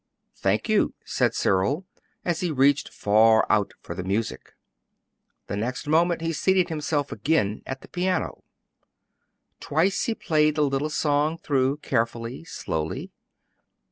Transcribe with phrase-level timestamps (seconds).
[0.35, 1.85] "Thank you," said Cyril
[2.25, 4.55] as he reached far out for the music.
[5.45, 8.43] The next moment he seated himself again at the piano.
[9.59, 13.11] Twice he played the little song through carefully, slowly.